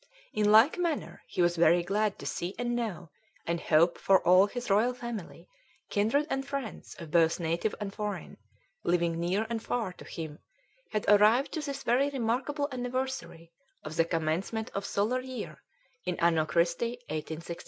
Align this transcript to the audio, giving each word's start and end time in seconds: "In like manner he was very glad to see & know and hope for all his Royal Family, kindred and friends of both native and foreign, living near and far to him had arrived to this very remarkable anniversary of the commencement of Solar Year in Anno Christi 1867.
"In 0.33 0.51
like 0.51 0.79
manner 0.79 1.21
he 1.27 1.43
was 1.43 1.55
very 1.57 1.83
glad 1.83 2.17
to 2.17 2.25
see 2.25 2.55
& 2.57 2.59
know 2.59 3.11
and 3.45 3.61
hope 3.61 3.99
for 3.99 4.19
all 4.25 4.47
his 4.47 4.67
Royal 4.67 4.95
Family, 4.95 5.47
kindred 5.91 6.25
and 6.27 6.43
friends 6.43 6.95
of 6.97 7.11
both 7.11 7.39
native 7.39 7.75
and 7.79 7.93
foreign, 7.93 8.37
living 8.83 9.19
near 9.19 9.45
and 9.47 9.61
far 9.61 9.93
to 9.93 10.03
him 10.03 10.39
had 10.91 11.05
arrived 11.07 11.51
to 11.51 11.61
this 11.61 11.83
very 11.83 12.09
remarkable 12.09 12.67
anniversary 12.71 13.51
of 13.83 13.95
the 13.95 14.05
commencement 14.05 14.71
of 14.73 14.87
Solar 14.87 15.19
Year 15.21 15.61
in 16.03 16.19
Anno 16.19 16.47
Christi 16.47 16.93
1867. 17.09 17.57